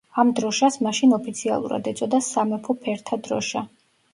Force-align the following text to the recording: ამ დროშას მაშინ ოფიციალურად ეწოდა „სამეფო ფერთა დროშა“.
ამ 0.21 0.29
დროშას 0.37 0.77
მაშინ 0.85 1.13
ოფიციალურად 1.17 1.91
ეწოდა 1.93 2.23
„სამეფო 2.31 2.77
ფერთა 2.87 3.21
დროშა“. 3.29 3.65